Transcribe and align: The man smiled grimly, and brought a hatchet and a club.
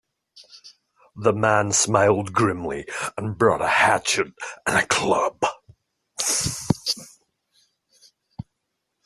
The 1.15 1.31
man 1.31 1.71
smiled 1.73 2.33
grimly, 2.33 2.87
and 3.19 3.37
brought 3.37 3.61
a 3.61 3.67
hatchet 3.67 4.33
and 4.65 4.77
a 4.77 4.87
club. 4.87 5.39